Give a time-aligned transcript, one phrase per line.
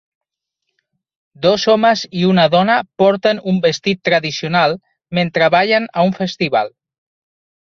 [1.45, 4.75] Dos homes i una dona porten un vestit tradicional
[5.19, 6.75] mentre ballen a un festival